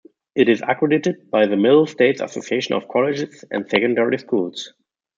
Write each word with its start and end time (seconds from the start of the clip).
It 0.33 0.49
is 0.49 0.63
accredited 0.67 1.29
by 1.29 1.45
the 1.45 1.55
Middle 1.57 1.85
States 1.85 2.21
Association 2.21 2.73
of 2.73 2.87
Colleges 2.87 3.45
and 3.51 3.69
Secondary 3.69 4.17
Schools. 4.17 4.73